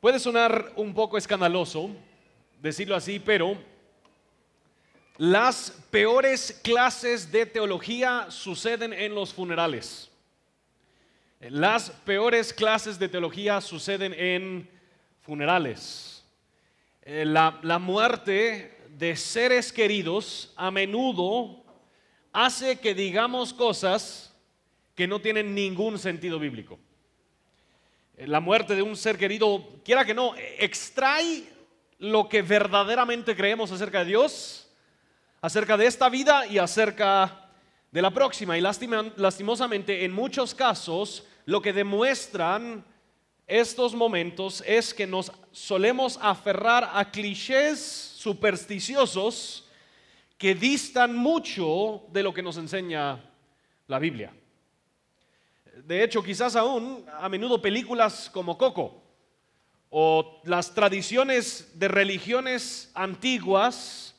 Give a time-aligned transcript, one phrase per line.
[0.00, 1.90] Puede sonar un poco escandaloso
[2.62, 3.58] decirlo así, pero
[5.18, 10.10] las peores clases de teología suceden en los funerales.
[11.40, 14.70] Las peores clases de teología suceden en
[15.20, 16.24] funerales.
[17.02, 21.62] Eh, la, la muerte de seres queridos a menudo
[22.32, 24.34] hace que digamos cosas
[24.94, 26.78] que no tienen ningún sentido bíblico.
[28.20, 31.42] Eh, la muerte de un ser querido, quiera que no, extrae
[31.98, 34.68] lo que verdaderamente creemos acerca de Dios,
[35.40, 37.48] acerca de esta vida y acerca
[37.90, 38.58] de la próxima.
[38.58, 42.84] Y lastimosamente, en muchos casos, lo que demuestran
[43.46, 47.80] estos momentos es que nos solemos aferrar a clichés
[48.16, 49.66] supersticiosos
[50.36, 53.18] que distan mucho de lo que nos enseña
[53.88, 54.32] la Biblia.
[55.76, 59.02] De hecho, quizás aún a menudo películas como Coco
[59.90, 64.14] o las tradiciones de religiones antiguas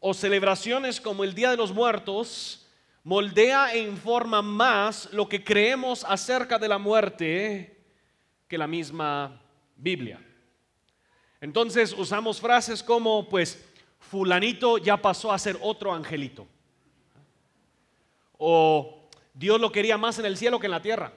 [0.00, 2.66] o celebraciones como el Día de los Muertos
[3.04, 7.84] moldea e informa más lo que creemos acerca de la muerte
[8.48, 9.40] que la misma
[9.76, 10.20] Biblia.
[11.40, 13.64] Entonces usamos frases como, pues,
[13.98, 16.46] fulanito ya pasó a ser otro angelito.
[18.38, 19.01] O
[19.34, 21.12] Dios lo quería más en el cielo que en la tierra.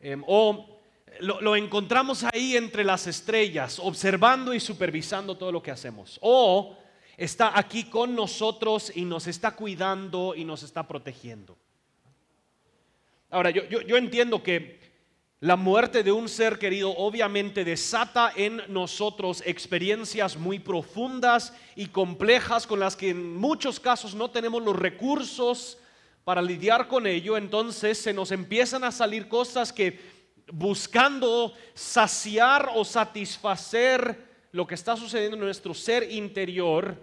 [0.00, 0.80] Em, o
[1.20, 6.18] lo, encontramos ahí entre las estrellas, observando y supervisando todo lo que hacemos.
[6.22, 6.76] O
[7.16, 11.56] está aquí con nosotros y nos está cuidando y nos está protegiendo.
[13.30, 14.80] Ahora, yo entiendo que
[15.42, 22.66] la muerte de un ser querido obviamente desata en nosotros experiencias muy profundas y complejas
[22.66, 25.78] con las que en muchos casos no tenemos los recursos
[26.30, 29.98] para lidiar con ello, entonces se nos empiezan a salir cosas que
[30.52, 36.96] buscando saciar o satisfacer lo que está sucediendo en nuestro ser interior,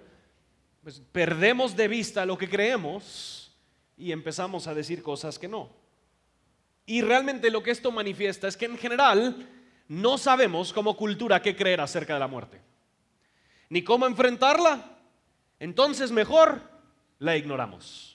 [0.82, 3.54] pues perdemos de vista lo que creemos
[3.98, 5.72] y empezamos a decir cosas que no.
[6.86, 9.46] Y realmente lo que esto manifiesta es que en general
[9.90, 12.62] no sabemos como cultura qué creer acerca de la muerte,
[13.68, 14.86] ni cómo enfrentarla.
[15.60, 16.62] Entonces mejor
[17.20, 18.07] la ignoramos.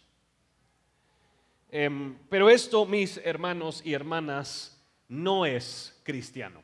[1.75, 4.79] Em, pero esto, mis hermanos y hermanas,
[5.09, 6.63] no es cristiano.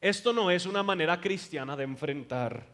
[0.00, 2.64] Esto no es una manera cristiana de enfrentar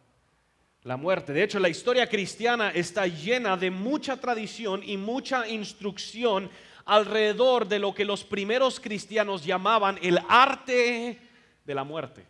[0.85, 1.33] la muerte.
[1.33, 6.49] De hecho, la historia cristiana está llena de mucha tradición y mucha instrucción
[6.85, 11.19] alrededor de lo que los primeros cristianos llamaban el arte
[11.65, 12.25] de la muerte.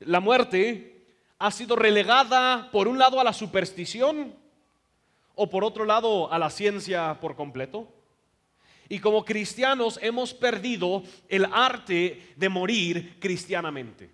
[0.00, 1.04] La muerte
[1.38, 4.34] ha sido relegada por un lado a la superstición
[5.36, 7.86] o por otro lado a la ciencia por completo.
[8.88, 14.10] Y como cristianos hemos perdido el arte de morir cristianamente.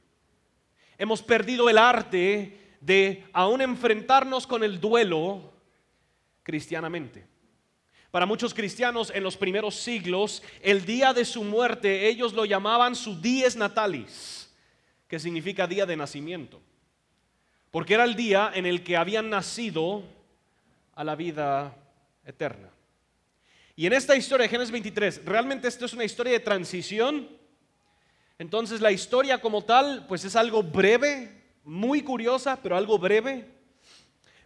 [0.98, 5.52] Hemos perdido el arte de aún enfrentarnos con el duelo
[6.42, 7.26] cristianamente.
[8.10, 12.94] Para muchos cristianos en los primeros siglos, el día de su muerte ellos lo llamaban
[12.94, 14.52] su dies natalis,
[15.08, 16.60] que significa día de nacimiento.
[17.70, 20.02] Porque era el día en el que habían nacido
[20.94, 21.74] a la vida
[22.24, 22.70] eterna.
[23.74, 27.28] Y en esta historia de Génesis 23, realmente esto es una historia de transición.
[28.38, 33.48] Entonces la historia como tal, pues es algo breve, muy curiosa, pero algo breve.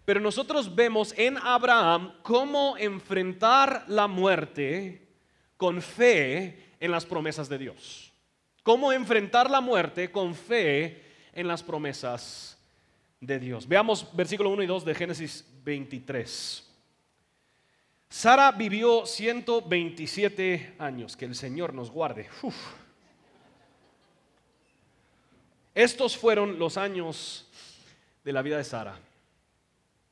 [0.04, 5.08] Pero nosotros vemos en Abraham cómo enfrentar la muerte
[5.56, 8.12] con fe en las promesas de Dios.
[8.62, 11.02] Cómo enfrentar la muerte con fe
[11.32, 12.56] en las promesas
[13.20, 13.66] de Dios.
[13.66, 16.64] Veamos versículo 1 y 2 de Génesis 23.
[18.08, 22.28] Sara vivió 127 años, que el Señor nos guarde.
[25.74, 27.50] Estos fueron los años
[28.22, 28.96] de la vida de Sara.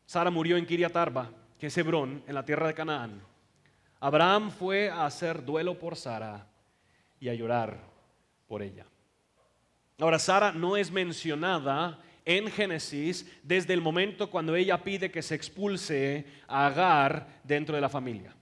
[0.04, 3.22] Sara murió en Kiriat Arba, que es Hebrón, en la tierra de Canaán.
[4.00, 6.48] Abraham fue a hacer duelo por Sara
[7.20, 7.78] y a llorar
[8.48, 8.86] por ella.
[10.00, 15.34] Ahora, Sara no es mencionada en Génesis desde el momento cuando ella pide que se
[15.34, 18.34] expulse a Agar dentro de la familia.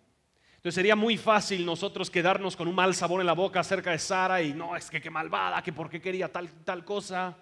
[0.56, 3.99] Entonces sería muy fácil nosotros quedarnos con un mal sabor en la boca acerca de
[3.99, 7.37] Sara y no, es que qué malvada, que por qué quería tal, tal cosa.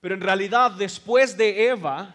[0.00, 2.14] Pero en realidad después de Eva,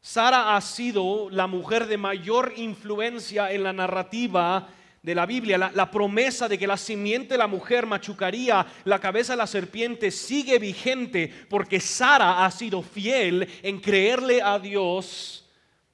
[0.00, 4.68] Sara ha sido la mujer de mayor influencia en la narrativa
[5.06, 9.34] de la Biblia, la, promesa de que la simiente de la mujer machucaría la cabeza
[9.34, 15.48] de la serpiente sigue vigente porque Sara ha sido fiel en creerle a Dios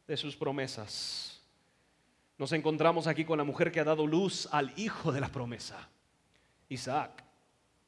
[0.09, 1.43] de sus promesas.
[2.39, 5.91] Nos encontramos aquí con la mujer que ha dado luz al hijo de la promesa,
[6.71, 7.23] Isaac.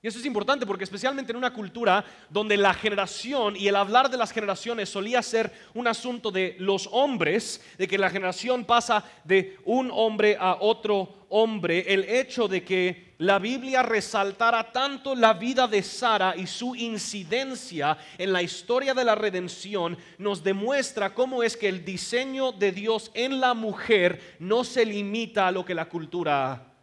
[0.04, 4.10] Y eso es importante porque especialmente en una cultura donde la generación y el hablar
[4.10, 9.02] de las generaciones solía ser un asunto de los hombres, de que la generación pasa
[9.24, 15.32] de un hombre a otro hombre, el hecho de que la Biblia resaltara tanto la
[15.32, 21.42] vida de Sara y su incidencia en la historia de la redención nos demuestra cómo
[21.42, 25.74] es que el diseño de Dios en la mujer no se limita a lo que
[25.74, 26.74] la cultura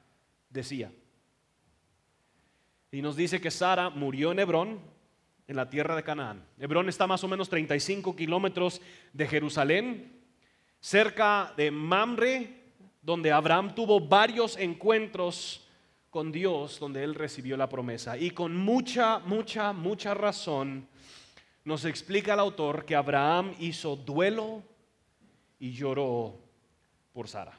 [0.49, 0.91] decía.
[2.91, 4.79] Y nos dice que Sara murió en Hebrón,
[5.47, 6.45] en la tierra de Canaán.
[6.59, 8.81] Hebrón está más o menos 35 kilómetros
[9.13, 10.21] de Jerusalén,
[10.79, 12.61] cerca de Mamre,
[13.01, 15.67] donde Abraham tuvo varios encuentros
[16.09, 18.17] con Dios, donde él recibió la promesa.
[18.17, 20.87] Y con mucha, mucha, mucha razón
[21.63, 24.63] nos explica el autor que Abraham hizo duelo
[25.59, 26.37] y lloró
[27.13, 27.57] por Sara.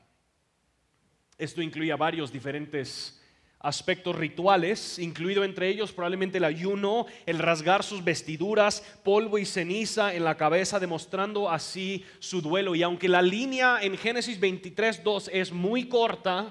[1.38, 3.21] Esto incluía varios diferentes
[3.62, 10.14] aspectos rituales, incluido entre ellos probablemente el ayuno, el rasgar sus vestiduras, polvo y ceniza
[10.14, 12.74] en la cabeza, demostrando así su duelo.
[12.74, 16.48] Y aunque la línea en Génesis 23.2 es muy corta,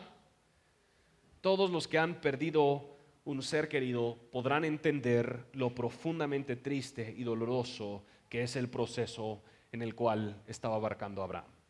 [1.41, 8.03] todos los que han perdido un ser querido podrán entender lo profundamente triste y doloroso
[8.29, 11.60] que es el proceso en el cual estaba abarcando Abraham.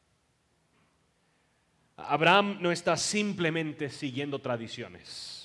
[1.98, 5.42] Abraham no está simplemente siguiendo tradiciones.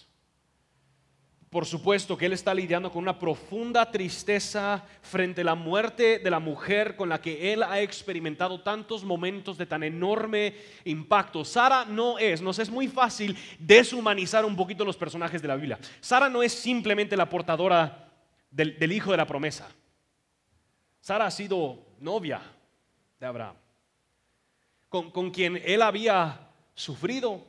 [1.50, 6.30] Por supuesto que él está lidiando con una profunda tristeza frente a la muerte de
[6.30, 10.54] la mujer con la que él ha experimentado tantos momentos de tan enorme
[10.84, 11.44] impacto.
[11.44, 15.78] Sara no es, nos es muy fácil deshumanizar un poquito los personajes de la Biblia.
[16.00, 18.12] Sara no es simplemente la portadora
[18.50, 19.68] del, hijo de la promesa.
[21.00, 22.42] Sara ha sido novia
[23.20, 23.56] de Abraham,
[25.12, 27.44] con quien él había sufrido,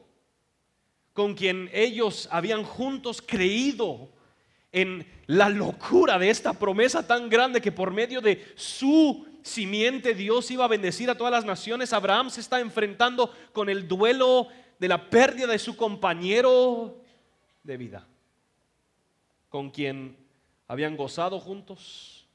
[1.14, 4.10] con quien ellos habían juntos creído
[4.72, 10.52] en la locura de esta promesa tan grande que por medio de su simiente Dios
[10.52, 11.94] iba a bendecir a todas las naciones.
[11.94, 14.48] Abraham se está enfrentando con el duelo
[14.80, 17.02] de la pérdida de su compañero
[17.64, 18.08] de vida,
[19.50, 20.18] con quien
[20.68, 22.28] habían gozado juntos,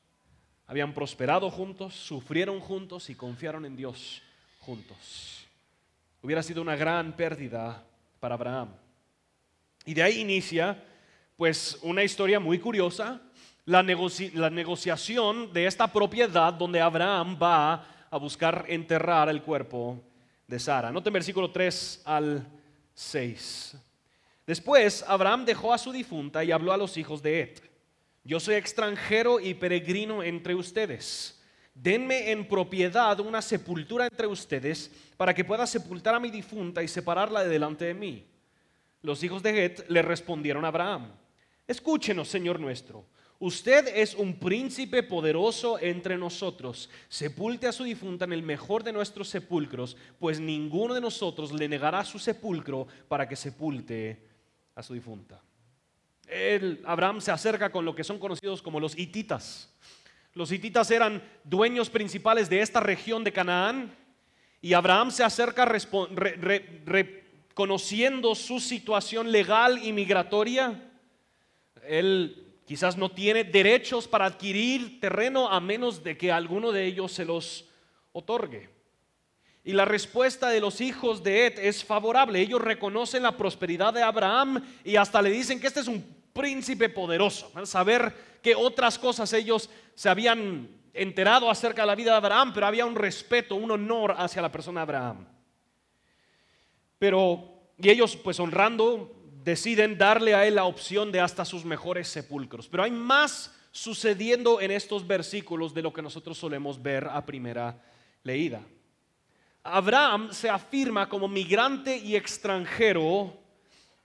[0.67, 4.23] habían prosperado juntos, sufrieron juntos y confiaron en Dios
[4.63, 5.47] juntos.
[6.23, 7.85] Hubiera sido una gran pérdida
[8.21, 8.69] para Abraham.
[9.85, 10.83] Y de ahí inicia
[11.37, 13.21] pues una historia muy curiosa,
[13.65, 20.01] la, negociación de esta propiedad donde Abraham va a buscar enterrar el cuerpo
[20.47, 20.93] de Sara.
[20.93, 22.47] Noten versículo 3 al
[22.95, 23.77] 6.
[24.47, 27.59] Después Abraham dejó a su difunta y habló a los hijos de Ed.
[28.23, 31.42] Yo soy extranjero y peregrino entre ustedes
[31.75, 36.89] denme en propiedad una sepultura entre ustedes para que pueda sepultar a mi difunta y
[36.89, 38.27] separarla de delante de mí.
[39.03, 41.13] Los hijos de Het le respondieron a Abraham,
[41.67, 43.05] escúchenos, Señor nuestro.
[43.41, 46.89] Usted es un príncipe poderoso entre nosotros.
[47.09, 51.69] Sepulte a su difunta en el mejor de nuestros sepulcros, pues ninguno de nosotros le
[51.69, 54.29] negará su sepulcro para que sepulte
[54.77, 55.43] a su difunta.
[56.85, 59.69] Abraham se acerca con lo que son conocidos como los hititas.
[60.35, 63.95] Los hititas eran dueños principales de esta región de Canaán
[64.63, 65.67] y Abraham se acerca
[66.87, 70.91] reconociendo su situación legal y migratoria.
[71.87, 77.13] Él quizás no tiene derechos para adquirir terreno a menos de que alguno de ellos
[77.13, 77.69] se los
[78.13, 78.71] otorgue.
[79.65, 82.41] Y la respuesta de los hijos de Ed es favorable.
[82.41, 86.89] Ellos reconocen la prosperidad de Abraham y hasta le dicen que este es un príncipe
[86.89, 87.53] poderoso.
[87.65, 92.67] Saber que otras cosas ellos se habían enterado acerca de la vida de Abraham, pero
[92.67, 95.27] había un respeto, un honor hacia la persona de Abraham.
[96.99, 99.13] Pero, y ellos pues honrando,
[99.43, 102.69] deciden darle a él la opción de hasta sus mejores sepulcros.
[102.69, 107.83] Pero hay más sucediendo en estos versículos de lo que nosotros solemos ver a primera
[108.23, 108.63] leída.
[109.65, 113.37] Abraham se afirma como migrante y extranjero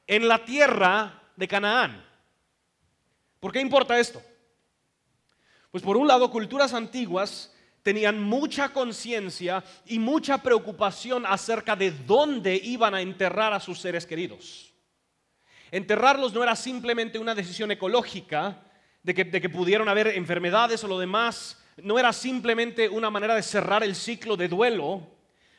[0.05, 2.06] en la tierra de Canaán.
[3.39, 4.21] ¿Por qué importa esto?
[5.71, 7.53] Pues por un lado, culturas antiguas
[7.83, 14.05] tenían mucha conciencia y mucha preocupación acerca de dónde iban a enterrar a sus seres
[14.05, 14.73] queridos.
[15.71, 18.63] Enterrarlos no era simplemente una decisión ecológica
[19.03, 23.43] de que, de pudieron haber enfermedades o lo demás, no era simplemente una manera de
[23.43, 25.07] cerrar el ciclo de duelo,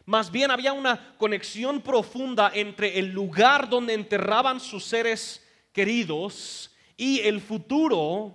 [0.04, 7.20] más bien había una conexión profunda entre el lugar donde enterraban sus seres queridos y
[7.20, 8.34] el futuro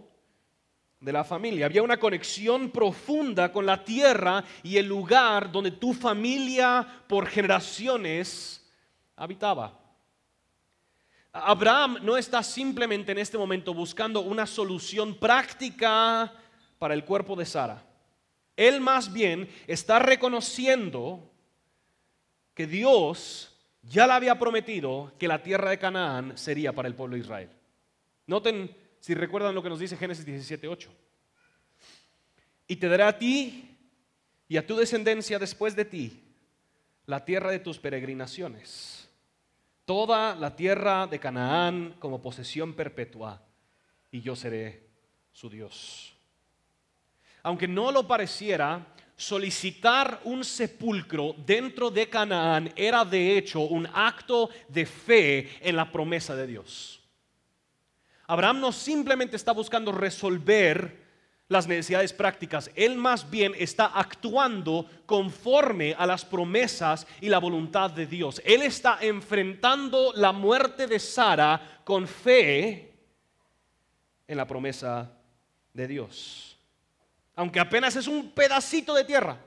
[1.00, 1.66] de la familia.
[1.66, 8.66] Había una conexión profunda con la tierra y el lugar donde tu familia por generaciones
[9.18, 9.80] habitaba.
[11.34, 16.34] Abraham no está simplemente en este momento buscando una solución práctica
[16.80, 17.84] para el cuerpo de Sara.
[18.56, 21.32] Él más bien está reconociendo
[22.54, 27.16] que Dios ya le había prometido que la tierra de Canaán sería para el pueblo
[27.16, 27.50] de Israel.
[28.28, 30.90] Noten, si recuerdan lo que nos dice Génesis 17:8.
[32.68, 33.78] Y te dará a ti
[34.48, 36.24] y a tu descendencia después de ti
[37.06, 39.10] la tierra de tus peregrinaciones,
[39.86, 43.42] toda la tierra de Canaán como posesión perpetua,
[44.10, 44.88] y yo seré
[45.34, 46.14] su Dios.
[47.42, 48.88] Aunque no lo pareciera,
[49.18, 55.92] solicitar un sepulcro dentro de Canaán era de hecho un acto de fe en la
[55.92, 57.03] promesa de Dios.
[58.28, 61.04] Abraham no simplemente está buscando resolver
[61.50, 62.72] las necesidades prácticas.
[62.76, 68.42] Él más bien está actuando conforme a las promesas y la voluntad de Dios.
[68.46, 72.92] Él está enfrentando la muerte de Sara con fe
[74.28, 75.12] en la promesa
[75.74, 76.58] de Dios.
[77.36, 79.38] Aunque apenas es un pedacito de tierra.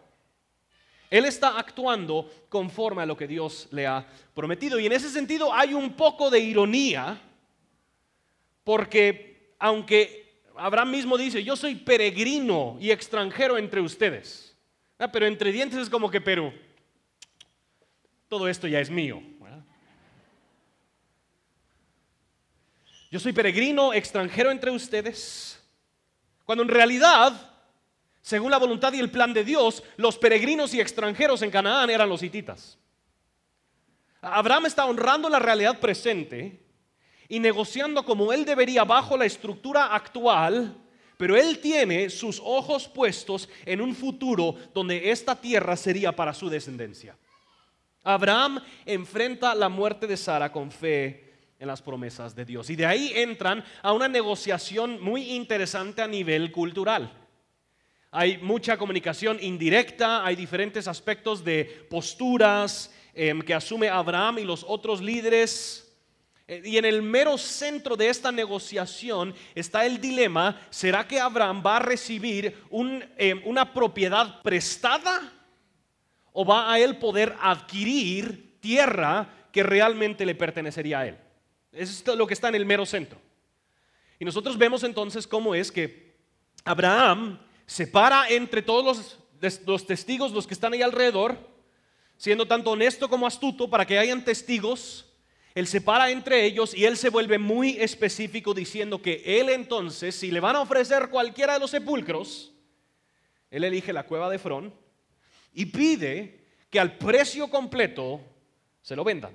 [1.09, 4.79] Él está actuando conforme a lo que Dios le ha prometido.
[4.79, 7.21] Y en ese sentido hay un poco de ironía,
[8.67, 14.57] porque aunque Abraham mismo dice, yo soy peregrino y extranjero entre ustedes.
[15.13, 16.53] Pero entre dientes es como que, pero
[18.27, 19.23] todo esto ya es mío.
[23.09, 25.63] Yo soy peregrino, extranjero entre ustedes.
[26.45, 27.53] Cuando en realidad,
[28.21, 32.09] según la voluntad y el plan de Dios, los peregrinos y extranjeros en Canaán eran
[32.09, 32.77] los hititas.
[34.21, 36.66] Abraham está honrando la realidad presente
[37.29, 40.77] y negociando como él debería bajo la estructura actual,
[41.17, 46.49] pero él tiene sus ojos puestos en un futuro donde esta tierra sería para su
[46.49, 47.17] descendencia.
[48.05, 51.27] Abraham enfrenta la muerte de Sara con fe
[51.59, 52.71] en las promesas de Dios.
[52.71, 57.13] Y de ahí entran a una negociación muy interesante a nivel cultural.
[58.11, 64.65] Hay mucha comunicación indirecta, hay diferentes aspectos de posturas em, que asume Abraham y los
[64.67, 65.86] otros líderes
[66.49, 71.77] y en el mero centro de esta negociación está el dilema, ¿será que Abraham va
[71.77, 72.63] a recibir
[73.17, 75.33] eh, una propiedad prestada
[76.33, 81.19] o va a él poder adquirir tierra que realmente le pertenecería a él?
[81.73, 83.19] Eso es lo que está en el mero centro.
[84.21, 86.17] Y nosotros vemos entonces cómo es que
[86.65, 91.37] Abraham separa entre todos los, los testigos, los que están ahí alrededor,
[92.17, 95.06] siendo tanto honesto como astuto para que hayan testigos
[95.57, 100.15] él se para entre ellos y él se vuelve muy específico diciendo que él entonces,
[100.15, 102.53] si le van a ofrecer cualquiera de los sepulcros,
[103.51, 104.75] él elige la cueva de Frón
[105.55, 108.21] y pide que al precio completo
[108.83, 109.33] se lo vendan.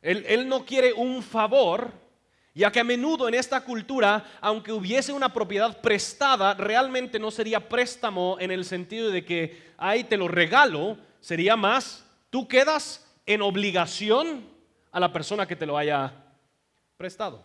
[0.00, 1.92] Él, él no quiere un favor,
[2.54, 7.68] ya que a menudo en esta cultura, aunque hubiese una propiedad prestada, realmente no sería
[7.68, 13.42] préstamo en el sentido de que, ahí te lo regalo, sería más, tú quedas en
[13.42, 14.55] obligación
[14.96, 16.10] a la persona que te lo haya
[16.96, 17.44] prestado.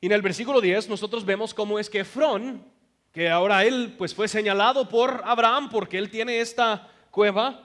[0.00, 2.64] Y en el versículo 10 nosotros vemos cómo es que Efrón,
[3.10, 7.64] que ahora él pues fue señalado por Abraham porque él tiene esta cueva,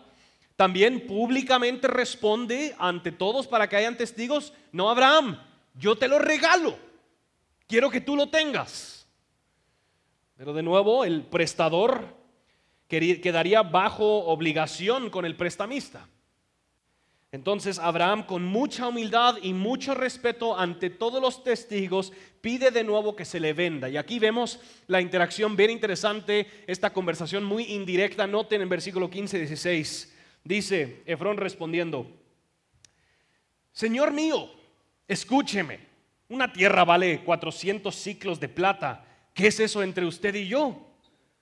[0.55, 5.39] también públicamente responde ante todos para que hayan testigos, no Abraham,
[5.75, 6.75] yo te lo regalo,
[7.67, 9.07] quiero que tú lo tengas.
[10.37, 12.15] Pero de nuevo el prestador
[12.87, 16.07] quedaría bajo obligación con el prestamista.
[17.31, 23.15] Entonces Abraham con mucha humildad y mucho respeto ante todos los testigos pide de nuevo
[23.15, 23.89] que se le venda.
[23.89, 28.27] Y aquí vemos la interacción bien interesante, esta conversación muy indirecta.
[28.27, 30.15] Noten en versículo 15, 16.
[30.43, 32.09] Dice Efrón respondiendo,
[33.73, 34.49] Señor mío,
[35.05, 35.79] escúcheme,
[36.29, 39.05] una tierra vale 400 ciclos de plata.
[39.33, 40.87] ¿Qué es eso entre usted y yo?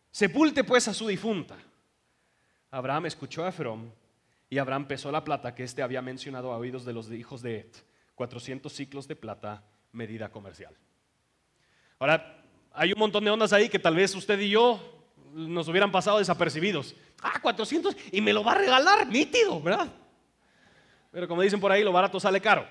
[0.10, 1.56] Sepulte pues a su difunta.
[2.72, 3.92] Abraham escuchó a Efrón
[4.50, 7.60] y Abraham pesó la plata que éste había mencionado a oídos de los hijos de
[7.60, 7.76] Et,
[8.16, 10.76] 400 ciclos de plata, medida comercial.
[12.00, 14.80] Ahora, hay un montón de ondas ahí que tal vez usted y yo
[15.34, 16.96] nos hubieran pasado desapercibidos.
[17.22, 19.92] Ah, 400 y me lo va a regalar, nítido, ¿verdad?
[21.12, 22.68] Pero como dicen por ahí, lo barato sale caro.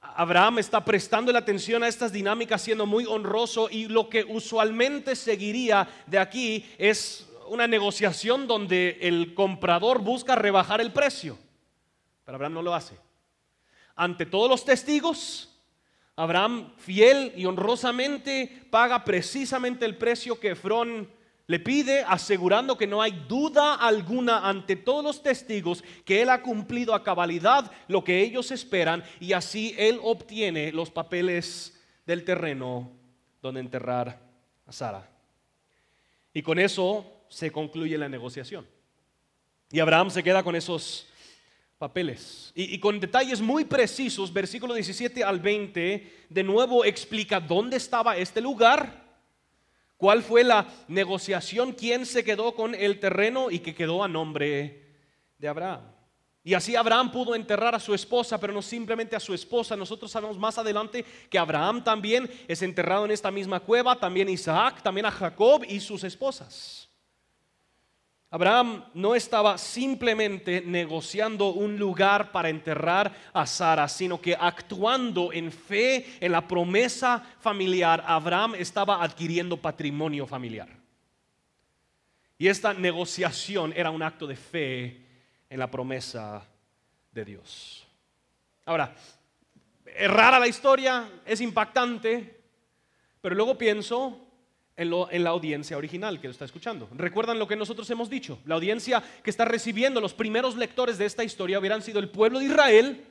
[0.00, 5.16] Abraham está prestando la atención a estas dinámicas, siendo muy honroso y lo que usualmente
[5.16, 11.38] seguiría de aquí es una negociación donde el comprador busca rebajar el precio.
[12.24, 12.96] Pero Abraham no lo hace.
[13.96, 15.50] Ante todos los testigos,
[16.16, 21.08] Abraham fiel y honrosamente paga precisamente el precio que Efrón
[21.46, 26.40] le pide asegurando que no hay duda alguna ante todos los testigos que él ha
[26.42, 32.90] cumplido a cabalidad lo que ellos esperan y así él obtiene los papeles del terreno
[33.42, 34.20] donde enterrar
[34.66, 35.06] a Sara.
[36.32, 38.66] Y con eso se concluye la negociación.
[39.70, 41.06] Y Abraham se queda con esos
[41.78, 42.52] papeles.
[42.54, 48.40] Y, con detalles muy precisos, versículo 17 al 20, de nuevo explica dónde estaba este
[48.40, 49.04] lugar
[49.96, 51.72] ¿Cuál fue la negociación?
[51.72, 54.82] ¿Quién se quedó con el terreno y que quedó a nombre
[55.38, 55.80] de Abraham?
[56.42, 59.76] Y así Abraham pudo enterrar a su esposa, pero no simplemente a su esposa.
[59.76, 64.82] Nosotros sabemos más adelante que Abraham también es enterrado en esta misma cueva, también Isaac,
[64.82, 66.88] también a Jacob y sus esposas.
[68.30, 75.52] Abraham no estaba simplemente negociando un lugar para enterrar a Sara, sino que actuando en
[75.52, 80.68] fe en la promesa familiar, Abraham estaba adquiriendo patrimonio familiar.
[82.36, 85.06] Y esta negociación era un acto de fe
[85.48, 86.42] en la promesa
[87.12, 87.86] de Dios.
[88.66, 88.94] Ahora,
[89.86, 92.40] es rara la historia, es impactante,
[93.20, 94.26] pero luego pienso,
[94.76, 96.88] en, la audiencia original que lo está escuchando.
[96.94, 98.38] ¿Recuerdan lo que nosotros hemos dicho?
[98.44, 102.40] La audiencia que está recibiendo los primeros lectores de esta historia hubieran sido el pueblo
[102.40, 103.06] de Israel,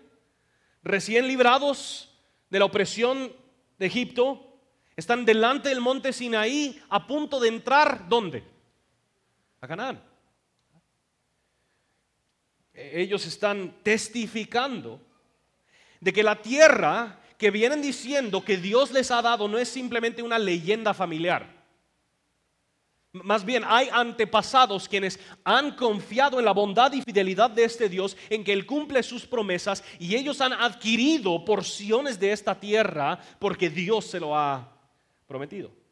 [0.84, 2.10] recién librados
[2.50, 3.32] de la opresión
[3.80, 4.60] de Egipto,
[4.96, 8.44] están delante del monte Sinaí a punto de entrar, ¿dónde?
[9.62, 10.04] A Canaán.
[12.74, 15.00] Ellos están testificando
[16.00, 20.22] de que la tierra que vienen diciendo que Dios les ha dado no es simplemente
[20.22, 21.64] una leyenda familiar.
[23.14, 28.18] Más bien hay antepasados quienes han confiado en la bondad y fidelidad de este Dios,
[28.30, 33.70] en que Él cumple sus promesas y ellos han adquirido porciones de esta tierra porque
[33.70, 34.68] Dios se lo ha
[35.28, 35.83] prometido.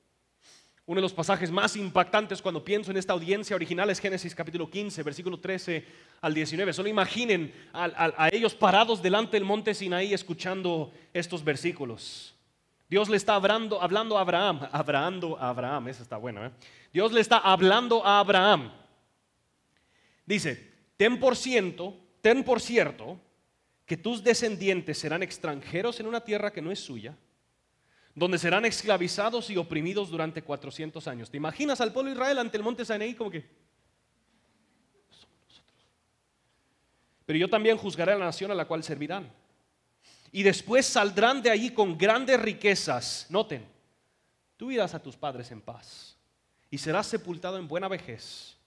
[0.92, 4.70] Uno de los pasajes más impactantes cuando pienso en esta audiencia original es Génesis capítulo
[4.70, 5.86] 15, versículo 13
[6.20, 6.74] al 19.
[6.74, 12.36] Solo imaginen a, ellos parados delante del monte Sinaí escuchando estos versículos.
[12.90, 16.48] Dios le está hablando, hablando a Abraham, hablando a Abraham, esa está buena.
[16.48, 16.52] ¿eh?
[16.92, 18.70] Dios le está hablando a Abraham.
[20.26, 23.18] Dice, ten por ciento, ten por cierto
[23.86, 27.16] que tus descendientes serán extranjeros en una tierra que no es suya
[28.14, 31.30] donde serán esclavizados y oprimidos durante 400 años.
[31.30, 33.46] ¿Te imaginas al pueblo de Israel ante el monte Sinaí como que...
[37.26, 39.32] Pero yo también juzgaré a la nación a la cual servirán.
[40.32, 43.28] Y después saldrán de allí con grandes riquezas.
[43.30, 43.66] Noten,
[44.58, 46.18] tú irás a tus padres en paz
[46.70, 48.58] y serás sepultado en buena vejez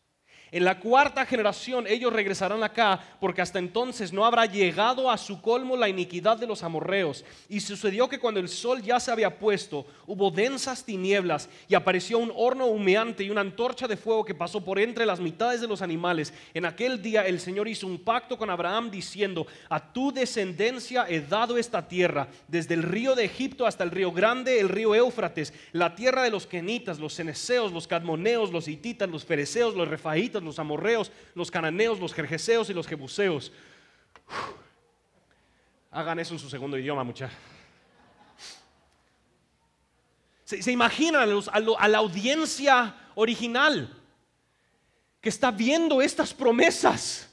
[0.54, 5.42] en la cuarta generación ellos regresarán acá porque hasta entonces no habrá llegado a su
[5.42, 7.24] colmo la iniquidad de los amorreos.
[7.48, 12.18] Y sucedió que cuando el sol ya se había puesto, hubo densas tinieblas y apareció
[12.18, 15.66] un horno humeante y una antorcha de fuego que pasó por entre las mitades de
[15.66, 16.32] los animales.
[16.54, 21.20] En aquel día el Señor hizo un pacto con Abraham diciendo, a tu descendencia he
[21.20, 25.52] dado esta tierra, desde el río de Egipto hasta el río grande, el río Éufrates,
[25.72, 30.43] la tierra de los kenitas, los ceneseos, los cadmoneos, los hititas, los fereceos, los refaitas,
[30.44, 33.52] los amorreos, los cananeos, los jerjeseos y los jebuseos.
[35.90, 37.36] Hagan eso en su segundo idioma, muchachos.
[40.44, 43.90] ¿Se, imaginan a la audiencia original
[45.20, 47.30] que está viendo estas promesas?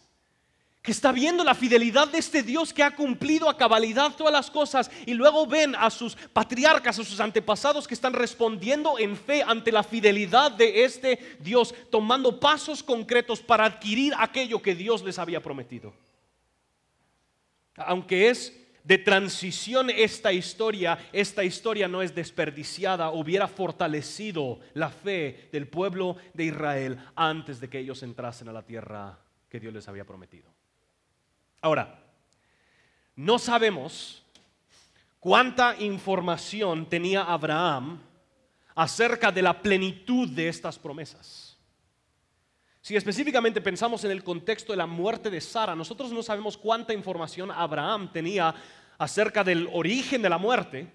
[0.81, 4.49] Que está viendo la fidelidad de este Dios que ha cumplido a cabalidad todas las
[4.49, 9.43] cosas y luego ven a sus patriarcas, a sus antepasados que están respondiendo en fe
[9.43, 15.19] ante la fidelidad de este Dios, tomando pasos concretos para adquirir aquello que Dios les
[15.19, 15.93] había prometido.
[17.75, 25.49] Aunque es de transición esta historia, esta historia no es desperdiciada, hubiera fortalecido la fe
[25.51, 29.87] del pueblo de Israel antes de que ellos entrasen a la tierra que Dios les
[29.87, 30.60] había prometido.
[31.61, 32.03] Ahora,
[33.15, 34.23] no sabemos
[35.19, 38.01] cuánta información tenía Abraham
[38.73, 41.57] acerca de la plenitud de estas promesas.
[42.81, 46.93] Si específicamente pensamos en el contexto de la muerte de Sara, nosotros no sabemos cuánta
[46.93, 48.55] información Abraham tenía
[48.97, 50.91] acerca del origen de la muerte,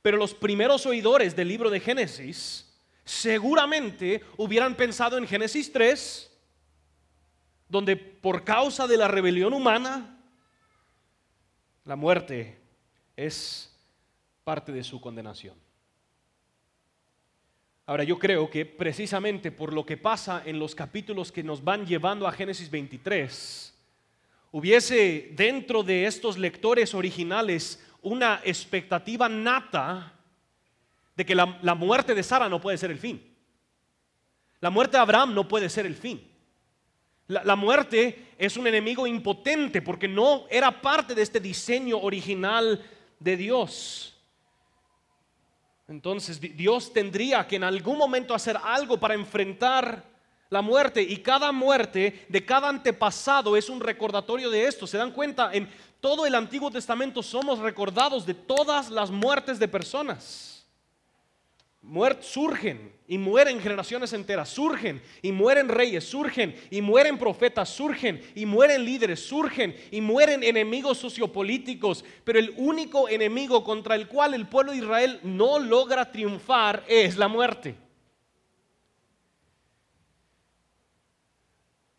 [0.00, 6.35] pero los primeros oidores del libro de Génesis seguramente hubieran pensado en Génesis 3,
[7.68, 10.18] donde por causa de la rebelión humana,
[11.84, 12.58] la muerte
[13.16, 13.72] es
[14.44, 15.54] parte de su condenación.
[17.86, 21.86] Ahora yo creo que precisamente por lo que pasa en los capítulos que nos van
[21.86, 23.74] llevando a Génesis 23,
[24.50, 30.12] hubiese dentro de estos lectores originales una expectativa nata
[31.16, 33.34] de que la, muerte de Sara no puede ser el fin.
[34.60, 36.28] La muerte de Abraham no puede ser el fin.
[37.28, 42.84] La, muerte es un enemigo impotente porque no era parte de este diseño original
[43.18, 44.14] de Dios.
[45.88, 50.04] Entonces Dios tendría que en algún momento hacer algo para enfrentar
[50.50, 54.86] la muerte y cada muerte de cada antepasado es un recordatorio de esto.
[54.86, 55.52] ¿Se dan cuenta?
[55.52, 55.68] En
[56.00, 60.55] todo el Antiguo Testamento somos recordados de todas las muertes de personas
[62.20, 68.46] surgen y mueren generaciones enteras, surgen y mueren reyes, surgen y mueren profetas, surgen y
[68.46, 74.48] mueren líderes, surgen y mueren enemigos sociopolíticos, pero el único enemigo contra el cual el
[74.48, 77.76] pueblo de Israel no logra triunfar es la muerte.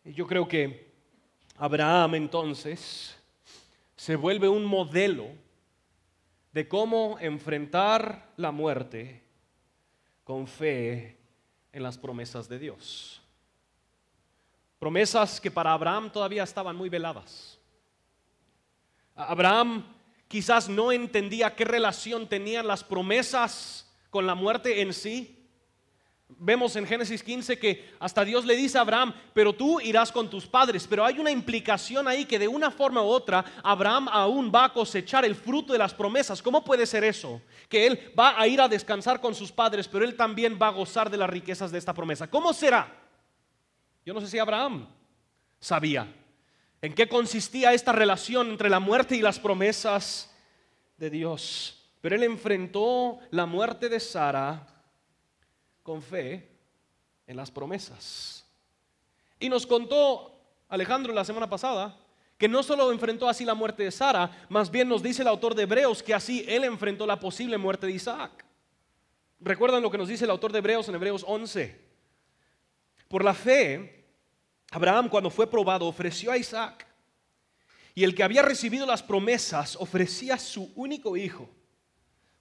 [0.04, 0.88] Y yo creo que
[1.56, 3.16] Abraham entonces
[3.96, 5.26] se vuelve un modelo
[6.52, 9.27] de cómo enfrentar la muerte
[10.28, 11.16] con fe
[11.72, 13.22] en las promesas de Dios.
[14.78, 17.58] Promesas que para Abraham todavía estaban muy veladas.
[19.14, 19.86] Abraham
[20.28, 25.37] quizás no entendía qué relación tenían las promesas con la muerte en sí,
[26.30, 30.28] Vemos en Génesis 15 que hasta Dios le dice a Abraham, pero tú irás con
[30.28, 30.86] tus padres.
[30.86, 34.72] Pero hay una implicación ahí que de una forma u otra Abraham aún va a
[34.72, 36.42] cosechar el fruto de las promesas.
[36.42, 37.40] ¿Cómo puede ser eso?
[37.68, 40.72] Que él va a ir a descansar con sus padres, pero él también va a
[40.72, 42.28] gozar de las riquezas de esta promesa.
[42.28, 42.94] ¿Cómo será?
[44.04, 44.86] Yo no sé si Abraham
[45.58, 46.14] sabía
[46.82, 50.30] en qué consistía esta relación entre la muerte y las promesas
[50.98, 51.90] de Dios.
[52.02, 54.77] Pero él enfrentó la muerte de Sara
[55.88, 56.46] con fe
[57.26, 58.44] en las promesas.
[59.40, 61.96] Y nos contó Alejandro la semana pasada
[62.36, 65.54] que no solo enfrentó así la muerte de Sara, más bien nos dice el autor
[65.54, 68.44] de Hebreos que así él enfrentó la posible muerte de Isaac.
[69.40, 71.80] ¿Recuerdan lo que nos dice el autor de Hebreos en Hebreos 11?
[73.08, 74.04] Por la fe,
[74.70, 76.86] Abraham cuando fue probado ofreció a Isaac.
[77.94, 81.48] Y el que había recibido las promesas ofrecía su único hijo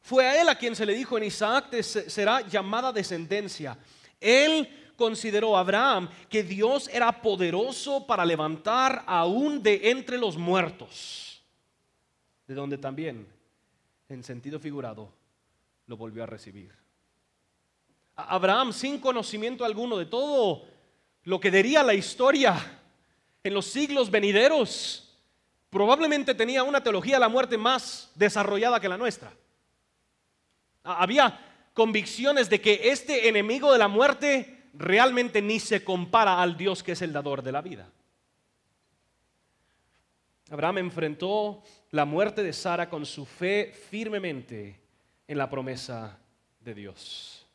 [0.08, 3.78] fue a él a quien se le dijo en Isaac será llamada descendencia.
[4.22, 11.43] Él consideró a Abraham que Dios era poderoso para levantar aún de entre los muertos,
[12.48, 13.28] de donde también,
[14.08, 15.12] en sentido figurado,
[15.88, 16.72] lo volvió a recibir.
[18.15, 20.63] Abraham, sin conocimiento alguno de todo
[21.24, 22.56] lo que diría la historia
[23.43, 25.20] en los siglos venideros,
[25.70, 29.34] probablemente tenía una teología de la muerte más desarrollada que la nuestra.
[30.88, 31.39] Había
[31.73, 36.93] convicciones de que este enemigo de la muerte realmente ni se compara al Dios que
[36.93, 37.89] es el dador de la vida.
[40.50, 44.80] Abraham enfrentó la muerte de Sara con su fe firmemente
[45.28, 46.17] en la promesa
[46.62, 47.45] de Dios.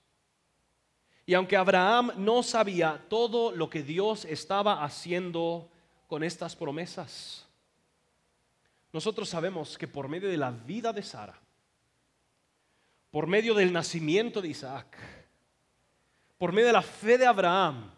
[1.24, 5.70] Y aunque Abraham no sabía todo lo que Dios estaba haciendo
[6.06, 7.46] con estas promesas,
[8.92, 11.40] nosotros sabemos que por medio de la vida de Sara,
[13.12, 14.96] por medio del nacimiento de Isaac,
[16.38, 17.92] por medio de la fe de Abraham,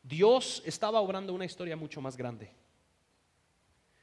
[0.00, 2.50] Dios estaba obrando una historia mucho más grande.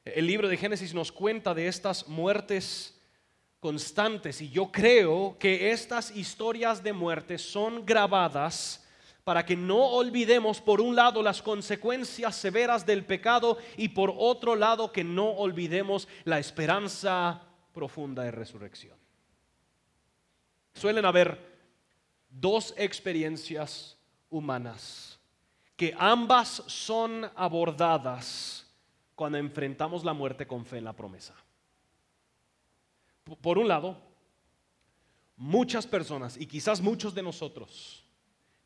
[0.03, 3.01] El libro de Génesis nos cuenta de estas muertes
[3.61, 8.85] constantes y yo creo que estas historias de muerte son grabadas
[9.23, 14.57] para que no olvidemos por un lado las consecuencias severas del pecado y por otro
[14.57, 17.41] lado que no olvidemos la esperanza
[17.73, 19.04] profunda de resurrección.
[20.75, 21.39] Suelen haber
[22.29, 23.97] dos experiencias
[24.29, 25.19] humanas
[25.77, 28.67] que ambas son abordadas
[29.15, 31.33] cuando enfrentamos la muerte con fe en la promesa.
[33.41, 33.97] Por un lado,
[35.37, 38.05] muchas personas y quizás muchos de nosotros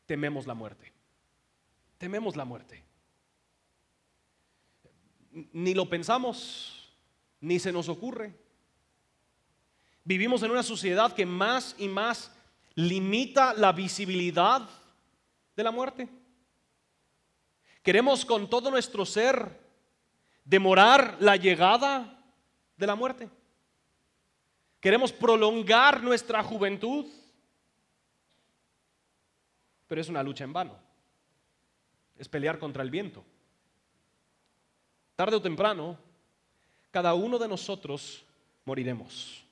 [0.06, 0.92] tememos la muerte.
[1.96, 2.82] Tememos la muerte.
[5.52, 6.92] Ni lo pensamos,
[7.40, 8.34] ni se nos ocurre.
[10.10, 12.32] Vivimos en una sociedad que más y más
[12.74, 14.68] limita la visibilidad
[15.54, 16.08] de la muerte.
[17.80, 19.60] Queremos con todo nuestro ser
[20.44, 22.24] demorar la llegada
[22.76, 23.30] de la muerte.
[24.80, 27.06] Queremos prolongar nuestra juventud.
[29.86, 30.76] Pero es una lucha en vano.
[32.18, 33.24] Es pelear contra el viento.
[35.14, 35.96] Tarde o temprano,
[36.90, 38.24] cada uno de nosotros
[38.64, 39.46] moriremos.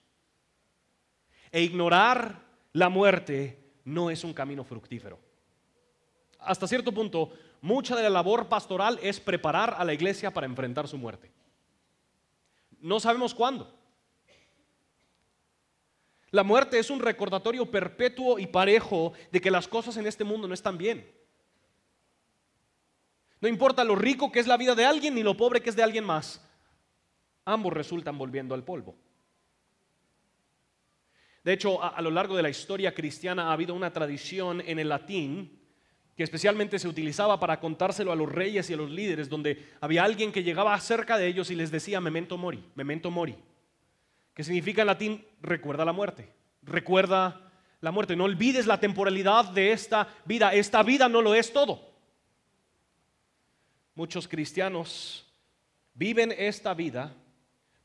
[1.50, 5.18] E ignorar la muerte no es un camino fructífero.
[6.38, 10.86] Hasta cierto punto, mucha de la labor pastoral es preparar a la iglesia para enfrentar
[10.86, 11.30] su muerte.
[12.80, 13.74] No sabemos cuándo.
[16.30, 20.46] La muerte es un recordatorio perpetuo y parejo de que las cosas en este mundo
[20.46, 21.10] no están bien.
[23.40, 25.76] No importa lo rico que es la vida de alguien ni lo pobre que es
[25.76, 26.44] de alguien más.
[27.44, 28.94] Ambos resultan volviendo al polvo.
[31.44, 34.88] De hecho, a, lo largo de la historia cristiana ha habido una tradición en el
[34.88, 35.58] latín
[36.16, 40.02] que especialmente se utilizaba para contárselo a los reyes y a los líderes, donde había
[40.02, 43.36] alguien que llegaba cerca de ellos y les decía memento mori, memento mori,
[44.34, 49.70] que significa en latín recuerda la muerte, recuerda la muerte, no olvides la temporalidad de
[49.70, 51.88] esta vida, esta vida no lo es todo.
[53.94, 55.24] Muchos cristianos
[55.94, 57.14] viven esta vida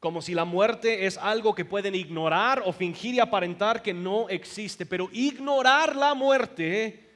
[0.03, 4.27] como si la muerte es algo que pueden ignorar o fingir y aparentar que no
[4.27, 4.85] existe.
[4.85, 7.09] Pero ignorar la muerte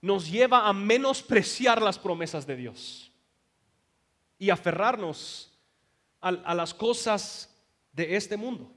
[0.00, 3.12] nos lleva a menospreciar las promesas de Dios
[4.40, 5.56] y aferrarnos
[6.20, 7.56] a, las cosas
[7.92, 8.74] de este mundo.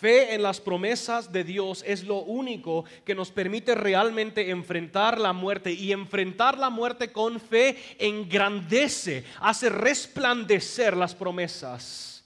[0.00, 5.32] Fe en las promesas de Dios es lo único que nos permite realmente enfrentar la
[5.32, 12.24] muerte y enfrentar la muerte con fe engrandece, hace resplandecer las promesas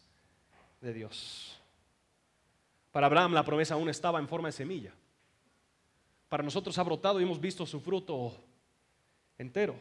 [0.81, 1.61] de Dios.
[2.90, 4.92] Para Abraham la promesa aún estaba en forma de semilla.
[6.28, 8.35] Para nosotros ha brotado y hemos visto su fruto
[9.37, 9.74] entero.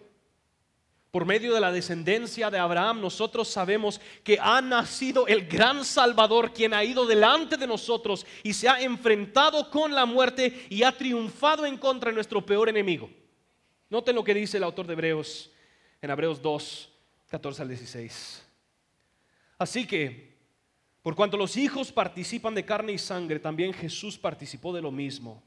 [1.11, 6.53] Por medio de la descendencia de Abraham, nosotros sabemos que ha nacido el gran Salvador,
[6.53, 10.91] quien ha ido delante de nosotros y se ha enfrentado con la muerte y ha
[10.91, 13.09] triunfado en contra de nuestro peor enemigo.
[13.89, 15.49] Noten lo que dice el autor de Hebreos
[16.01, 16.89] en Hebreos 2,
[17.29, 18.43] 14 al 16.
[19.57, 20.35] Así que,
[21.01, 25.41] por cuanto los hijos participan de carne y sangre, también Jesús participó de lo mismo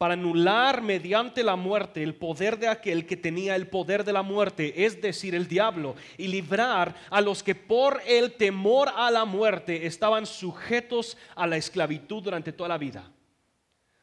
[0.00, 4.22] para anular mediante la muerte el poder de aquel que tenía el poder de la
[4.22, 9.26] muerte, es decir, el diablo, y librar a los que por el temor a la
[9.26, 13.12] muerte estaban sujetos a la esclavitud durante toda la vida.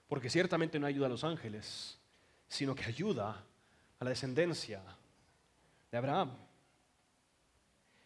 [0.07, 1.97] Porque ciertamente no ayuda a los ángeles,
[2.47, 3.43] sino que ayuda
[3.99, 4.83] a la descendencia
[5.91, 6.29] de Abraham.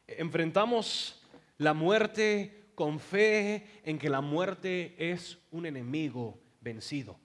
[0.08, 1.21] Enfrentamos
[1.58, 7.20] la muerte con fe en que la muerte es un enemigo vencido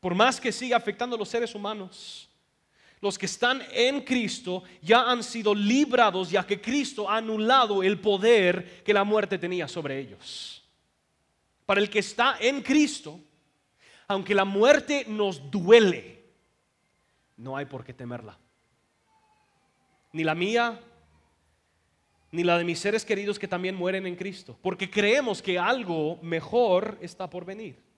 [0.00, 2.28] por más que siga afectando a los seres humanos,
[3.00, 8.00] los que están en Cristo ya han sido librados ya que Cristo ha anulado el
[8.00, 10.62] poder que la muerte tenía sobre ellos.
[11.64, 13.20] Para el que está en Cristo,
[14.08, 16.24] aunque la muerte nos duele,
[17.36, 18.38] no hay por qué temerla.
[20.12, 20.80] Ni la mía,
[22.32, 26.18] ni la de mis seres queridos que también mueren en Cristo, porque creemos que algo
[26.22, 27.89] mejor está por venir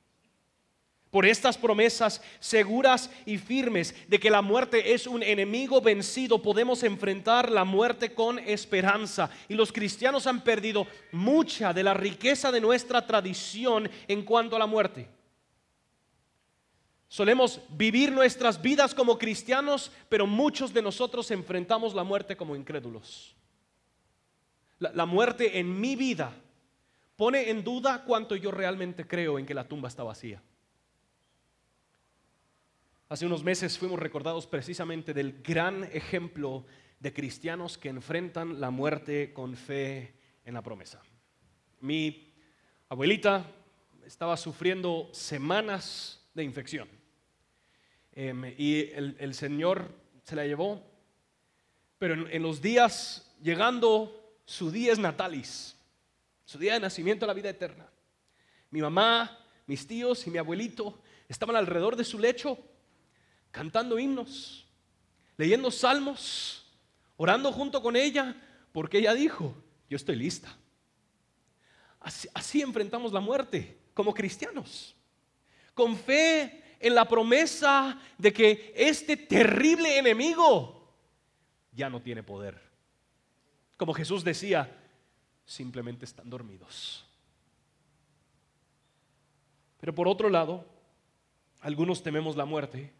[1.12, 6.82] por estas promesas seguras y firmes de que la muerte es un enemigo vencido, podemos
[6.82, 9.28] enfrentar la muerte con esperanza.
[9.46, 14.58] Y los cristianos han perdido mucha de la riqueza de nuestra tradición en cuanto a
[14.58, 15.06] la muerte.
[17.08, 23.36] Solemos vivir nuestras vidas como cristianos, pero muchos de nosotros enfrentamos la muerte como incrédulos.
[24.78, 26.32] La, muerte en mi vida
[27.16, 30.40] pone en duda cuánto yo realmente creo en que la tumba está vacía.
[33.12, 36.64] Hace unos meses fuimos recordados precisamente del gran ejemplo
[36.98, 40.14] de cristianos que enfrentan la muerte con fe
[40.46, 41.02] en la promesa.
[41.80, 42.32] Mi
[42.88, 43.44] abuelita
[44.06, 46.88] estaba sufriendo semanas de infección
[48.12, 50.82] em, y el, Señor se la llevó,
[51.98, 55.76] pero en, en los días llegando su día es natalis,
[56.46, 57.90] su día de nacimiento a la vida eterna.
[58.70, 60.98] Mi mamá, mis tíos y mi abuelito
[61.28, 62.71] estaban alrededor de su lecho
[63.52, 64.66] cantando himnos,
[65.36, 66.66] leyendo salmos,
[67.16, 68.34] orando junto con ella,
[68.72, 69.54] porque ella dijo,
[69.88, 70.56] yo estoy lista.
[72.00, 74.96] Así, enfrentamos la muerte como cristianos,
[75.74, 80.92] con fe en la promesa de que este terrible enemigo
[81.70, 82.60] ya no tiene poder.
[83.76, 84.76] Como Jesús decía,
[85.44, 87.04] simplemente están dormidos.
[89.78, 90.66] Pero por otro lado,
[91.60, 92.92] algunos tememos la muerte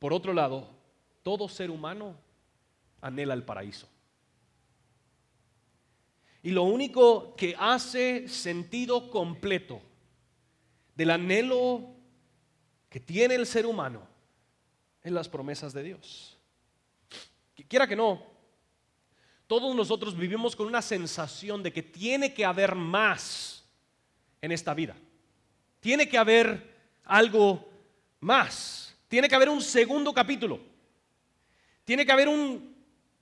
[0.00, 0.68] por otro lado,
[1.22, 2.16] todo ser humano
[3.00, 3.86] anhela el paraíso.
[6.42, 9.80] Y lo único que hace sentido completo
[10.96, 11.94] del anhelo
[12.88, 14.02] que tiene el ser humano
[15.02, 16.38] es las promesas de Dios.
[17.68, 18.24] Quiera que no,
[19.46, 23.64] todos nosotros vivimos con una sensación de que tiene que haber más
[24.40, 24.96] en esta vida.
[25.78, 27.68] Tiene que haber algo
[28.20, 28.89] más.
[29.10, 30.60] Tiene que haber un segundo capítulo.
[31.84, 32.76] Tiene que haber un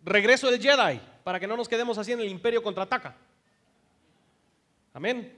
[0.04, 3.16] regreso del Jedi para que no nos quedemos así en el imperio contraataca.
[4.92, 5.34] Amén.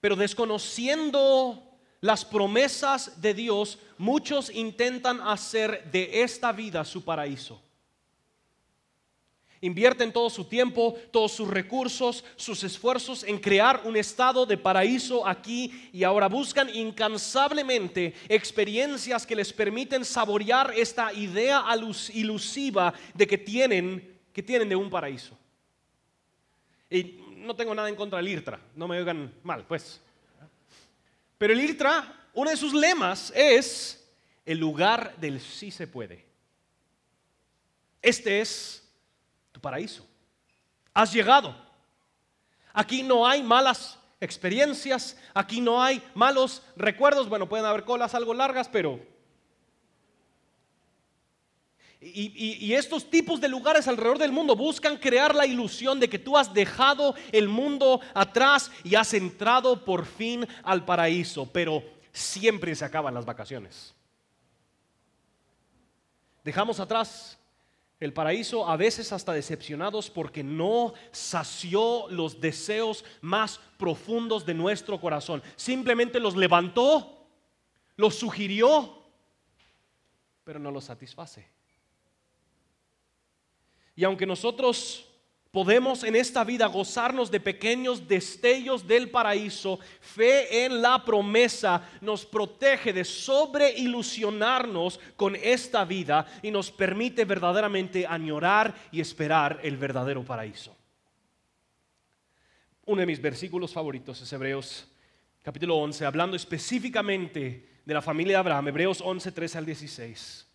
[0.00, 1.62] Pero desconociendo
[2.00, 7.60] las promesas de Dios, muchos intentan hacer de esta vida su paraíso.
[9.64, 15.26] Invierten todo su tiempo, todos sus recursos, sus esfuerzos en crear un estado de paraíso
[15.26, 21.64] aquí y ahora buscan incansablemente experiencias que les permiten saborear esta idea
[22.12, 25.34] ilusiva de que tienen, que tienen de un paraíso.
[26.90, 29.98] Y no tengo nada en contra del IRTRA, no me oigan mal, pues.
[31.38, 34.06] Pero el IRTRA, uno de sus lemas es
[34.44, 36.22] el lugar del sí se puede.
[38.02, 38.83] Este es
[39.64, 40.06] paraíso.
[40.92, 41.56] Has llegado.
[42.74, 47.28] Aquí no hay malas experiencias, aquí no hay malos recuerdos.
[47.28, 49.00] Bueno, pueden haber colas algo largas, pero...
[52.06, 56.36] Y, estos tipos de lugares alrededor del mundo buscan crear la ilusión de que tú
[56.36, 62.84] has dejado el mundo atrás y has entrado por fin al paraíso, pero siempre se
[62.84, 63.94] acaban las vacaciones.
[66.44, 67.38] Dejamos atrás
[68.00, 75.00] el paraíso a veces hasta decepcionados porque no sació los deseos más profundos de nuestro
[75.00, 75.42] corazón.
[75.56, 77.26] Simplemente los levantó,
[77.96, 79.02] los sugirió,
[80.42, 81.48] pero no los satisface.
[83.96, 85.08] Y aunque nosotros
[85.54, 89.78] Podemos en esta vida gozarnos de pequeños destellos del paraíso.
[90.00, 98.04] Fe en la promesa nos protege de sobreilusionarnos con esta vida y nos permite verdaderamente
[98.04, 100.76] añorar y esperar el verdadero paraíso.
[102.86, 104.88] Uno de mis versículos favoritos es Hebreos
[105.40, 110.48] capítulo 11, hablando específicamente de la familia de Abraham, Hebreos 11, 13 al 16.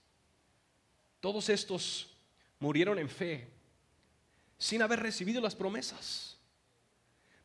[1.22, 2.18] Todos estos
[2.60, 3.59] murieron en fe
[4.60, 6.38] sin haber recibido las promesas.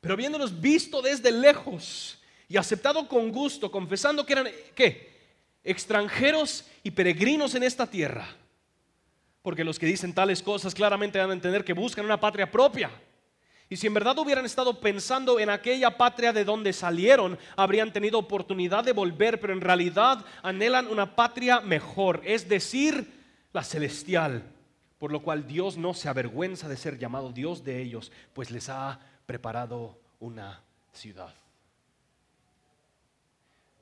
[0.00, 5.14] Pero habiéndolos visto desde lejos y aceptado con gusto, confesando que eran, ¿qué?
[5.62, 8.29] Extranjeros y peregrinos en esta tierra.
[9.40, 12.90] Porque los que dicen tales cosas claramente van a entender que buscan una patria propia.
[13.70, 18.18] Y si en verdad hubieran estado pensando en aquella patria de donde salieron, habrían tenido
[18.18, 23.11] oportunidad de volver, pero en realidad anhelan una patria mejor, es decir,
[23.53, 24.54] la celestial
[24.98, 28.68] por lo cual Dios no se avergüenza de ser llamado Dios de ellos, pues les
[28.68, 31.35] ha preparado una ciudad.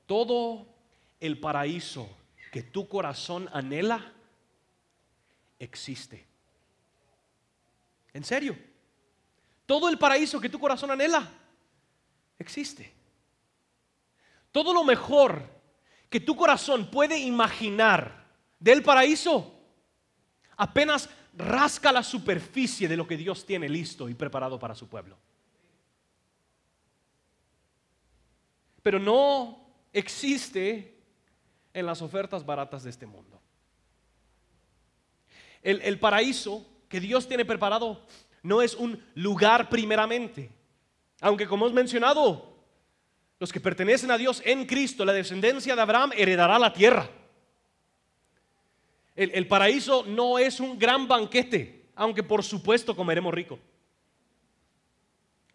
[0.05, 0.65] Todo
[1.19, 2.09] el paraíso
[2.51, 4.11] que tu corazón anhela
[5.59, 6.25] existe.
[8.13, 8.57] En serio,
[9.65, 11.27] todo el paraíso que tu corazón anhela
[12.37, 12.93] existe.
[14.51, 15.49] Todo lo mejor
[16.09, 18.27] que tu corazón puede imaginar
[18.59, 19.62] del paraíso
[20.63, 25.17] apenas rasca la superficie de lo que Dios tiene listo y preparado para su pueblo.
[28.81, 30.97] Pero no existe
[31.73, 33.41] en las ofertas baratas de este mundo.
[35.61, 38.05] El, paraíso que Dios tiene preparado
[38.41, 40.49] no es un lugar primeramente.
[41.21, 42.57] Aunque como hemos mencionado,
[43.39, 47.09] los que pertenecen a Dios en Cristo, la descendencia de Abraham heredará la tierra.
[49.15, 53.59] El, paraíso no es un gran banquete, aunque por supuesto comeremos rico.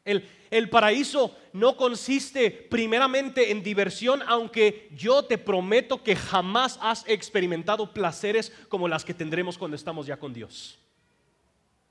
[0.04, 7.04] El, el, paraíso no consiste primeramente en diversión, aunque yo te prometo que jamás has
[7.08, 10.78] experimentado placeres como las que tendremos cuando estamos ya con Dios.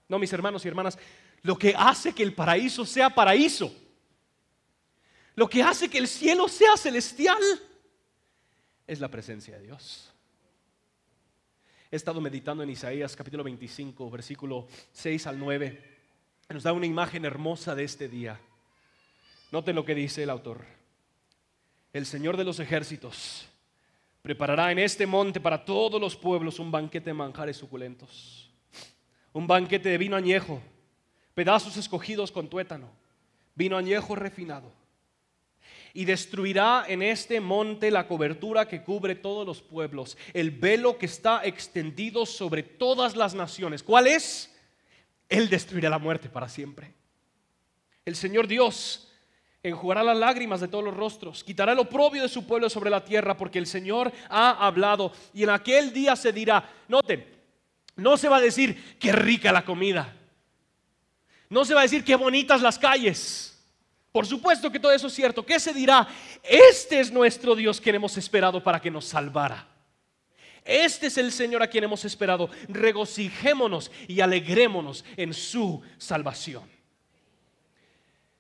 [0.08, 0.98] No, mis hermanos y hermanas,
[1.44, 3.74] lo que hace que el paraíso sea paraíso,
[5.36, 7.42] lo que hace que el cielo sea celestial,
[8.88, 10.12] es la presencia de Dios.
[11.90, 15.98] He estado meditando en Isaías capítulo 25, versículo 6 al 9.
[16.50, 18.38] Nos da una imagen hermosa de este día.
[19.54, 20.66] Noten lo que dice el autor.
[21.94, 23.48] El Señor de los ejércitos
[24.22, 28.52] preparará en este monte para todos los pueblos un banquete de manjares suculentos,
[29.32, 30.62] un banquete de vino añejo,
[31.34, 32.90] pedazos escogidos con tuétano,
[33.56, 34.74] vino añejo refinado
[35.98, 41.08] y destruirá en este monte la cobertura que cubre todos los pueblos, el velo que
[41.08, 43.82] está extendido sobre todas las naciones.
[43.82, 44.56] ¿Cuál es?
[45.28, 46.94] Él destruirá la muerte para siempre.
[48.06, 49.12] El Señor Dios
[49.64, 53.04] enjugará las lágrimas de todos los rostros, quitará el oprobio de su pueblo sobre la
[53.04, 55.12] tierra, porque el Señor ha hablado.
[55.34, 57.26] Y en aquel día se dirá, noten,
[57.96, 60.16] no se va a decir qué rica la comida,
[61.50, 63.57] no se va a decir qué bonitas las calles.
[64.18, 65.46] Por supuesto que todo eso es cierto.
[65.46, 66.08] ¿Qué se dirá?
[66.42, 69.68] Este es nuestro Dios que hemos esperado para que nos salvara.
[70.66, 72.50] Este es el Señor a quien hemos esperado.
[72.68, 76.68] Regocijémonos y alegrémonos en su salvación.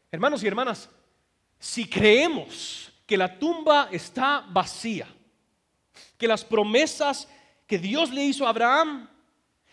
[0.09, 0.89] Hermanos y hermanas,
[1.59, 5.07] si creemos que la tumba está vacía,
[6.17, 7.27] que las promesas
[7.67, 9.07] que Dios le hizo a Abraham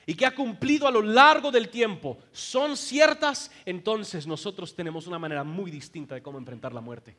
[0.06, 5.18] y que ha cumplido a lo largo del tiempo son ciertas, entonces nosotros tenemos una
[5.18, 7.16] manera muy distinta de cómo enfrentar la muerte.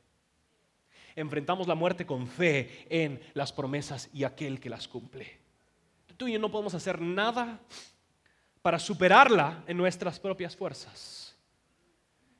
[1.15, 5.39] Enfrentamos la muerte con fe en las promesas y aquel que las cumple.
[6.17, 7.59] Tú y yo no podemos hacer nada
[8.61, 11.35] para superarla en nuestras propias fuerzas.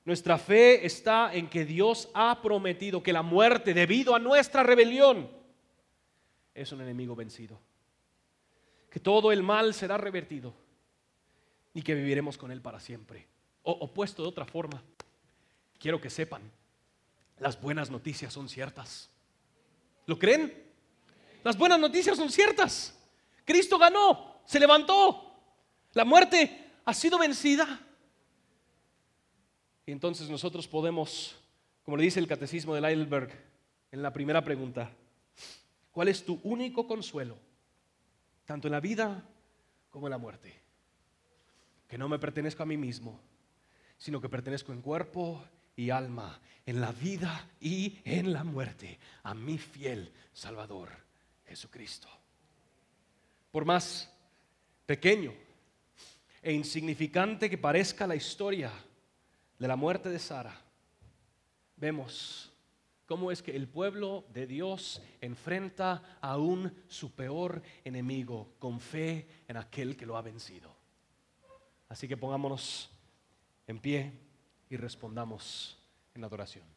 [0.04, 5.30] Nuestra fe está en que Dios ha prometido que la muerte, debido a nuestra rebelión,
[6.54, 7.60] es un enemigo vencido
[8.96, 10.54] que todo el mal será revertido
[11.74, 13.28] y que viviremos con Él para siempre.
[13.64, 14.82] O, opuesto de otra forma,
[15.78, 16.41] quiero que sepan,
[17.39, 19.10] las buenas noticias son ciertas.
[20.06, 20.64] ¿Lo creen?
[21.43, 22.98] Las buenas noticias son ciertas.
[23.43, 25.41] Cristo ganó, se levantó.
[25.91, 27.86] La muerte ha sido vencida.
[29.86, 31.36] Y entonces nosotros podemos,
[31.84, 33.43] como le dice el catecismo de Heidelberg
[33.91, 34.89] en la primera pregunta,
[35.91, 37.38] ¿cuál es tu único consuelo?
[38.46, 39.24] Tanto en la vida
[39.89, 40.54] como en la muerte.
[41.88, 43.20] Que no me pertenezco a mí mismo,
[43.98, 45.43] sino que pertenezco en cuerpo
[45.76, 50.89] y alma, en la vida y en la muerte, a mi fiel Salvador
[51.46, 52.08] Jesucristo.
[53.52, 54.12] Por más
[54.86, 55.34] pequeño
[56.41, 58.72] e insignificante que parezca la historia
[59.58, 60.56] de la muerte de Sara,
[61.78, 62.52] vemos
[63.06, 69.58] cómo es que el pueblo de Dios enfrenta aún su peor enemigo con fe en
[69.58, 70.76] aquel que lo ha vencido.
[71.88, 72.89] Así que pongámonos
[73.68, 74.12] en pie
[74.70, 75.78] y respondamos
[76.14, 76.74] en adoración.